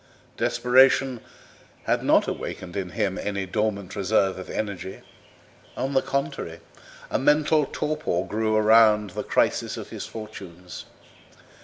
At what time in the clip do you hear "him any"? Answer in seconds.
2.89-3.45